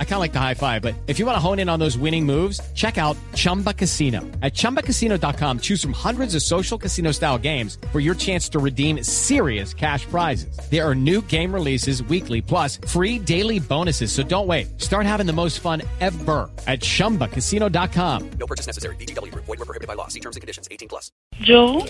I 0.00 0.04
kind 0.04 0.14
of 0.14 0.20
like 0.20 0.32
the 0.32 0.40
high 0.40 0.54
five, 0.54 0.82
but 0.82 0.96
if 1.06 1.20
you 1.20 1.26
want 1.26 1.36
to 1.36 1.40
hone 1.40 1.60
in 1.60 1.68
on 1.68 1.78
those 1.78 1.96
winning 1.96 2.26
moves, 2.26 2.60
check 2.74 2.98
out 2.98 3.16
Chumba 3.36 3.72
Casino. 3.72 4.22
At 4.42 4.54
ChumbaCasino.com, 4.54 5.60
choose 5.60 5.80
from 5.80 5.92
hundreds 5.92 6.34
of 6.34 6.42
social 6.42 6.76
casino 6.76 7.12
style 7.12 7.38
games 7.38 7.78
for 7.92 8.00
your 8.00 8.16
chance 8.16 8.48
to 8.50 8.58
redeem 8.58 9.04
serious 9.04 9.72
cash 9.72 10.04
prizes. 10.06 10.58
There 10.68 10.84
are 10.84 10.96
new 10.96 11.22
game 11.22 11.54
releases 11.54 12.02
weekly, 12.02 12.40
plus 12.42 12.78
free 12.88 13.20
daily 13.20 13.60
bonuses. 13.60 14.10
So 14.10 14.24
don't 14.24 14.48
wait. 14.48 14.80
Start 14.80 15.06
having 15.06 15.26
the 15.26 15.32
most 15.32 15.60
fun 15.60 15.82
ever 16.00 16.50
at 16.66 16.80
ChumbaCasino.com. 16.80 18.30
No 18.40 18.46
purchase 18.46 18.66
necessary. 18.66 18.96
BGW. 18.96 19.32
Void 19.34 19.46
were 19.46 19.56
prohibited 19.64 19.86
by 19.86 19.94
law. 19.94 20.08
See 20.08 20.18
terms 20.20 20.34
and 20.34 20.40
conditions. 20.40 20.66
18 20.72 20.88
plus. 20.88 21.12
¿Yo? 21.40 21.84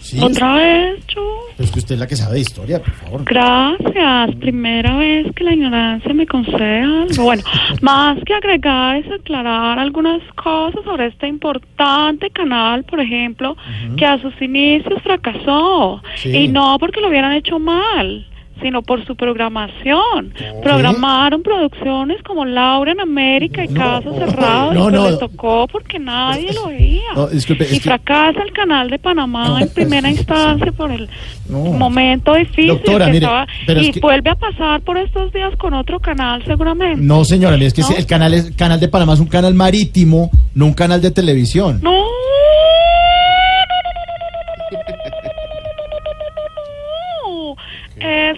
Sí, 0.00 0.18
¿Otra 0.22 0.54
vez 0.54 1.04
yo? 1.14 1.22
pero 1.56 1.64
es 1.64 1.70
que 1.70 1.78
usted 1.78 1.94
es 1.94 2.00
la 2.00 2.06
que 2.06 2.16
sabe 2.16 2.34
de 2.36 2.40
historia, 2.40 2.78
por 2.82 2.92
favor. 2.94 3.24
Gracias. 3.24 4.34
Primera 4.40 4.96
vez 4.96 5.26
que 5.36 5.44
la 5.44 5.52
ignorancia 5.52 6.14
me 6.14 6.26
concede 6.26 6.80
algo. 6.80 7.24
Bueno, 7.24 7.42
más 7.80 8.18
que 8.24 8.34
agregar 8.34 8.96
es 8.96 9.10
aclarar 9.10 9.78
algunas 9.78 10.22
cosas 10.34 10.84
sobre 10.84 11.06
este 11.06 11.26
importante 11.26 12.30
canal, 12.30 12.84
por 12.84 13.00
ejemplo, 13.00 13.56
que 13.96 14.06
a 14.06 14.20
sus 14.20 14.40
inicios 14.40 15.02
fracasó. 15.02 16.02
Sí. 16.16 16.36
Y 16.36 16.48
no 16.48 16.78
porque 16.78 17.00
lo 17.00 17.08
hubieran 17.08 17.32
hecho 17.32 17.58
mal 17.58 18.26
sino 18.62 18.82
por 18.82 19.04
su 19.06 19.16
programación. 19.16 20.32
Programaron 20.62 21.42
producciones 21.42 22.22
como 22.22 22.44
Laura 22.44 22.92
en 22.92 23.00
América 23.00 23.64
y 23.64 23.68
Caso 23.68 24.14
Cerrado 24.14 24.72
no, 24.72 24.80
y 24.80 24.82
pues 24.90 24.94
no. 24.94 25.10
les 25.10 25.18
tocó 25.18 25.66
porque 25.68 25.98
nadie 25.98 26.52
lo 26.52 26.68
veía. 26.68 27.02
No, 27.14 27.26
disculpe, 27.26 27.64
y 27.70 27.74
que- 27.74 27.80
fracasa 27.80 28.42
el 28.42 28.52
canal 28.52 28.90
de 28.90 28.98
Panamá 28.98 29.58
en 29.60 29.68
primera 29.68 30.08
instancia 30.10 30.72
por 30.72 30.90
el 30.92 31.08
No. 31.48 31.58
momento 31.58 32.34
difícil 32.34 32.68
Doctora, 32.68 33.06
que 33.06 33.12
mire, 33.12 33.26
estaba 33.26 33.46
pero 33.66 33.80
es 33.80 33.88
y 33.88 33.92
que- 33.92 34.00
vuelve 34.00 34.30
a 34.30 34.34
pasar 34.36 34.80
por 34.82 34.96
estos 34.98 35.32
días 35.32 35.54
con 35.56 35.74
otro 35.74 36.00
canal 36.00 36.42
seguramente. 36.44 37.02
No, 37.02 37.24
señora, 37.24 37.56
es 37.56 37.74
que 37.74 37.82
¿No? 37.82 37.88
el 37.96 38.06
canal 38.06 38.34
es 38.34 38.50
canal 38.52 38.80
de 38.80 38.88
Panamá 38.88 39.14
es 39.14 39.20
un 39.20 39.26
canal 39.28 39.54
marítimo, 39.54 40.30
no 40.54 40.66
un 40.66 40.74
canal 40.74 41.00
de 41.00 41.10
televisión. 41.10 41.80
No. 41.82 41.92
No. 41.94 42.04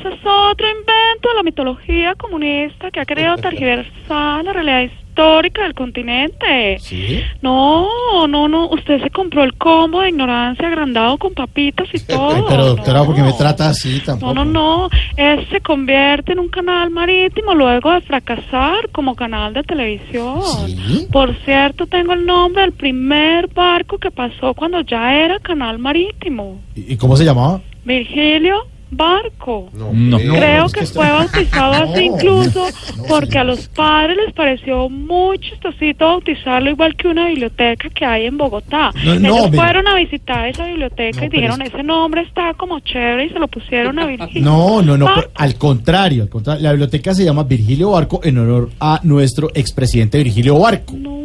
Ese 0.07 0.15
es 0.17 0.21
otro 0.25 0.67
invento 0.69 1.29
de 1.29 1.35
la 1.37 1.43
mitología 1.43 2.15
comunista 2.15 2.91
que 2.91 3.01
ha 3.01 3.05
querido 3.05 3.37
tergiversar 3.43 4.45
la 4.45 4.53
realidad 4.53 4.81
histórica 4.83 5.62
del 5.62 5.75
continente. 5.75 6.79
¿Sí? 6.79 7.23
No, 7.41 7.89
no, 8.29 8.49
no. 8.49 8.69
Usted 8.69 9.03
se 9.03 9.09
compró 9.11 9.45
el 9.45 9.55
combo 9.55 10.03
de 10.03 10.11
ignorancia 10.11 10.69
agrandado 10.69 11.17
con 11.17 11.33
papitas 11.33 11.89
y 11.93 12.01
todo. 12.07 12.47
Pero 12.49 12.67
doctora, 12.67 13.03
¿por 13.05 13.15
qué 13.15 13.23
me 13.23 13.31
No. 13.31 13.37
trata 13.37 13.69
así 13.71 14.01
tampoco? 14.01 14.34
No, 14.34 14.45
no, 14.45 14.53
no. 14.89 14.91
Ese 15.17 15.47
se 15.51 15.61
convierte 15.62 16.33
en 16.33 16.39
un 16.39 16.49
canal 16.49 16.91
marítimo 16.91 17.55
luego 17.55 17.93
de 17.93 18.01
fracasar 18.03 18.91
como 18.93 19.15
canal 19.15 19.55
de 19.55 19.62
televisión. 19.62 20.43
¿Sí? 20.67 21.07
Por 21.11 21.34
cierto, 21.45 21.87
tengo 21.87 22.12
el 22.12 22.27
nombre 22.27 22.62
del 22.62 22.73
primer 22.73 23.49
barco 23.49 23.99
que 23.99 24.11
pasó 24.11 24.53
cuando 24.55 24.81
ya 24.83 25.15
era 25.15 25.39
canal 25.41 25.79
marítimo. 25.79 26.61
¿Y 26.75 26.93
y 26.93 26.97
cómo 26.99 27.17
se 27.17 27.25
llamaba? 27.25 27.61
Virgilio 27.84 28.67
Barco. 28.89 29.69
No, 29.73 30.17
Creo 30.17 30.69
que 30.69 30.87
fue 30.87 31.11
bautizado 31.11 31.73
así 31.73 32.09
No. 32.09 32.15
incluso 32.17 32.67
No, 32.97 33.03
porque 33.09 33.37
a 33.39 33.45
los 33.45 33.67
padres 33.69 34.17
les 34.25 34.33
pareció 34.33 34.89
muy 34.89 35.39
chistosito 35.41 36.06
bautizarlo 36.06 36.70
igual 36.70 36.95
que 36.97 37.09
una 37.09 37.27
biblioteca 37.27 37.89
que 37.91 38.05
hay 38.05 38.27
en 38.27 38.39
Bogotá. 38.39 38.93
No, 39.05 39.17
no, 39.19 39.37
Ellos 39.39 39.51
fueron 39.56 39.89
a 39.89 39.97
visitar 39.97 40.48
esa 40.48 40.67
biblioteca 40.67 41.19
No, 41.20 41.27
y 41.27 41.28
dijeron, 41.28 41.62
es- 41.62 41.75
ese 41.75 41.83
nombre 41.83 42.23
está 42.23 42.55
como 42.55 42.78
chévere 42.81 43.27
y 43.27 43.31
se 43.31 43.39
lo 43.41 43.48
pusieron 43.48 43.98
a 43.98 44.06
Virgilio. 44.06 44.43
No, 44.45 44.81
no, 44.83 44.97
no, 44.97 45.09
al 45.34 45.55
contrario, 45.56 46.23
al 46.23 46.28
contrario. 46.28 46.62
La 46.62 46.71
biblioteca 46.71 47.12
se 47.12 47.25
llama 47.25 47.43
Virgilio 47.43 47.91
Barco 47.91 48.21
en 48.22 48.38
honor 48.38 48.71
a 48.81 49.00
nuestro 49.03 49.50
expresidente 49.55 50.19
Virgilio 50.19 50.59
Barco. 50.61 50.94
No. 50.97 51.16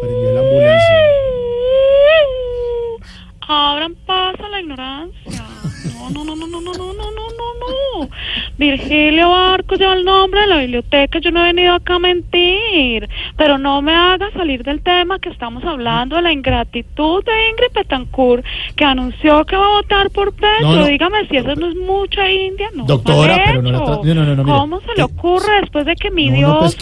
Prendió 0.00 0.32
la 0.32 0.40
ambulancia. 0.40 0.94
Abran 3.50 3.94
paso 4.06 4.44
a 4.44 4.48
la 4.50 4.60
ignorancia. 4.60 5.44
No, 5.84 6.10
no, 6.10 6.24
no, 6.24 6.34
no, 6.36 6.46
no, 6.46 6.60
no, 6.60 6.72
no, 6.72 6.92
no, 6.92 6.92
no, 6.92 7.10
no, 7.12 8.00
no. 8.00 8.08
Virgilio 8.58 9.30
Barco 9.30 9.76
lleva 9.76 9.94
el 9.94 10.04
nombre 10.04 10.40
de 10.40 10.46
la 10.48 10.58
biblioteca. 10.58 11.18
Yo 11.20 11.30
no 11.30 11.40
he 11.44 11.52
venido 11.52 11.74
acá 11.74 11.94
a 11.94 11.98
mentir. 11.98 13.08
Pero 13.36 13.58
no 13.58 13.80
me 13.82 13.94
haga 13.94 14.30
salir 14.32 14.62
del 14.64 14.82
tema 14.82 15.18
que 15.18 15.28
estamos 15.28 15.62
hablando 15.64 16.16
de 16.16 16.22
la 16.22 16.32
ingratitud 16.32 17.24
de 17.24 17.32
Ingrid 17.50 17.72
Betancourt, 17.74 18.44
que 18.76 18.84
anunció 18.84 19.44
que 19.44 19.56
va 19.56 19.66
a 19.66 19.70
votar 19.80 20.10
por 20.10 20.32
Petro. 20.32 20.48
No, 20.62 20.76
no. 20.76 20.86
Dígame 20.86 21.26
si 21.28 21.36
eso 21.36 21.54
no 21.54 21.68
es 21.68 21.76
mucha 21.76 22.30
India. 22.30 22.68
No, 22.74 22.84
Doctora, 22.84 23.40
pero 23.46 23.62
no 23.62 23.70
la 23.70 23.78
no, 23.78 24.24
no, 24.24 24.36
no, 24.36 24.44
mire. 24.44 24.58
¿Cómo 24.58 24.80
se 24.80 24.86
le 24.96 25.02
Eh, 25.02 25.04
ocurre 25.04 25.60
después 25.60 25.86
de 25.86 25.94
que 25.96 26.10
mi 26.10 26.30
Dios 26.30 26.56
pues 26.58 26.76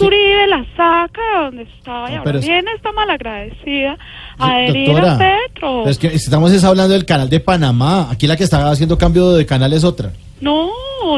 la 0.47 0.65
saca 0.75 1.21
de 1.21 1.45
donde 1.45 1.63
estaba 1.63 2.09
y 2.09 2.13
No, 2.13 2.19
ahora 2.19 2.39
viene 2.39 2.71
esta 2.75 2.91
malagradecida 2.91 3.97
a 4.39 4.59
herir 4.61 4.97
a 4.97 5.17
Petro? 5.17 5.79
pero 5.83 5.89
es 5.89 5.97
que 5.97 6.07
estamos 6.07 6.51
es 6.51 6.63
hablando 6.63 6.93
del 6.93 7.05
canal 7.05 7.29
de 7.29 7.39
Panamá. 7.39 8.09
Aquí 8.11 8.27
la 8.27 8.35
que 8.37 8.43
está 8.43 8.69
haciendo 8.69 8.97
cambio 8.97 9.33
de 9.33 9.45
canal 9.45 9.73
es 9.73 9.83
otra. 9.83 10.11
No, 10.41 10.69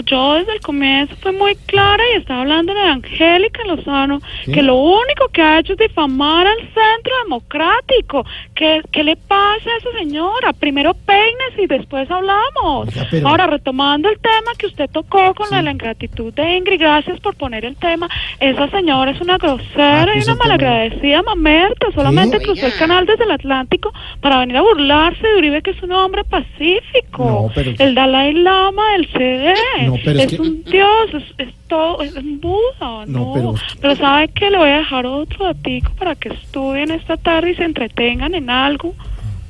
yo 0.05 0.33
desde 0.35 0.53
el 0.53 0.61
comienzo 0.61 1.15
fui 1.21 1.31
muy 1.31 1.55
clara 1.55 2.03
y 2.13 2.17
estaba 2.17 2.41
hablando 2.41 2.73
de 2.73 2.81
Angélica 2.81 3.63
Lozano, 3.65 4.19
¿Sí? 4.45 4.51
que 4.51 4.61
lo 4.61 4.75
único 4.75 5.27
que 5.31 5.41
ha 5.41 5.59
hecho 5.59 5.73
es 5.73 5.79
difamar 5.79 6.47
al 6.47 6.57
centro 6.59 7.13
democrático. 7.23 8.25
¿Qué, 8.55 8.81
qué 8.91 9.03
le 9.03 9.15
pasa 9.15 9.69
a 9.69 9.77
esa 9.77 9.97
señora? 9.97 10.53
Primero 10.53 10.93
peines 10.93 11.57
y 11.57 11.67
después 11.67 12.09
hablamos. 12.11 12.89
Pero- 13.11 13.27
Ahora, 13.27 13.47
retomando 13.47 14.09
el 14.09 14.19
tema 14.19 14.51
que 14.57 14.67
usted 14.67 14.89
tocó 14.91 15.33
con 15.33 15.47
Sí. 15.47 15.55
la 15.61 15.71
ingratitud 15.71 16.33
de 16.33 16.57
Ingrid, 16.57 16.79
gracias 16.79 17.19
por 17.19 17.35
poner 17.35 17.65
el 17.65 17.75
tema. 17.75 18.07
Esa 18.39 18.69
señora 18.69 19.11
es 19.11 19.21
una 19.21 19.37
grosera 19.37 20.03
Ah, 20.03 20.07
y 20.11 20.17
pues 20.19 20.27
una 20.27 20.35
malagradecida 20.35 21.21
mamerta. 21.23 21.87
Solamente 21.93 22.39
¿Sí? 22.39 22.45
cruzó 22.45 22.65
el 22.65 22.75
canal 22.77 23.05
desde 23.05 23.23
el 23.23 23.31
Atlántico 23.31 23.91
para 24.21 24.39
venir 24.39 24.57
a 24.57 24.61
burlarse 24.61 25.25
de 25.27 25.37
Uribe, 25.37 25.61
que 25.61 25.71
es 25.71 25.81
un 25.83 25.91
hombre 25.91 26.23
pacífico. 26.23 27.23
No, 27.23 27.51
pero- 27.53 27.71
El 27.79 27.95
Dalai 27.95 28.33
Lama 28.33 28.91
del 28.93 29.07
CD. 29.11 29.53
No, 29.85 29.95
pero 30.03 30.19
es 30.19 30.25
es 30.25 30.31
que- 30.35 30.41
un 30.41 30.63
dios, 30.63 31.09
es, 31.13 31.47
es 31.47 31.53
todo, 31.67 32.01
es 32.01 32.13
un 32.15 32.39
Buda, 32.39 33.05
No, 33.05 33.05
¿no? 33.05 33.33
pero- 33.33 33.55
pero, 33.81 33.95
¿sabe 33.95 34.27
qué? 34.29 34.49
Le 34.49 34.57
voy 34.57 34.69
a 34.69 34.77
dejar 34.79 35.05
otro 35.05 35.45
datico 35.45 35.91
para 35.97 36.15
que 36.15 36.29
estudien 36.29 36.91
esta 36.91 37.17
tarde 37.17 37.51
y 37.51 37.55
se 37.55 37.63
entretengan 37.63 38.33
en 38.35 38.49
algo. 38.49 38.93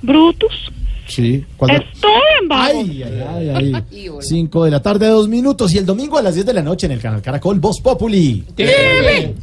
Brutus. 0.02 0.72
Sí. 1.08 1.44
¿Cuándo? 1.58 1.82
Estudien, 1.82 2.48
vamos. 2.48 2.68
Ay, 2.88 3.04
ay, 3.04 3.50
ay, 3.56 3.74
ay. 3.74 3.84
Cinco 4.22 4.64
de 4.66 4.72
la 4.72 4.80
tarde, 4.82 5.08
dos 5.08 5.28
minutos. 5.28 5.74
Y 5.74 5.80
el 5.80 5.86
domingo 5.86 6.18
a 6.18 6.22
las 6.22 6.36
10 6.36 6.46
de 6.46 6.54
la 6.54 6.62
noche 6.62 6.86
en 6.86 6.92
el 6.94 7.00
canal 7.02 7.22
Caracol 7.22 7.60
Voz 7.60 7.82
Populi. 7.82 8.44
TV. 8.56 9.34